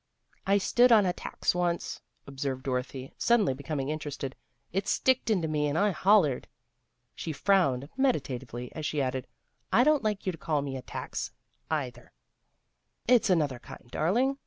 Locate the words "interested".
3.89-4.35